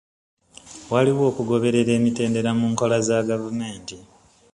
[0.91, 3.97] Waliwo okugoberera emitendera mu nkola za gavumenti.